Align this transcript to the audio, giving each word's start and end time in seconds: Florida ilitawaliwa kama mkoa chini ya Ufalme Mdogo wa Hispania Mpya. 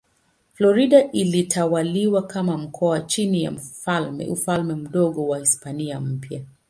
Florida 0.53 1.11
ilitawaliwa 1.11 2.21
kama 2.27 2.57
mkoa 2.57 3.01
chini 3.01 3.43
ya 3.43 3.51
Ufalme 4.31 4.75
Mdogo 4.75 5.27
wa 5.27 5.39
Hispania 5.39 5.99
Mpya. 5.99 6.41